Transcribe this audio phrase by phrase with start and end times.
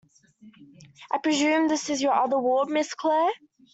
[1.11, 3.29] I presume this is your other ward, Miss Clare?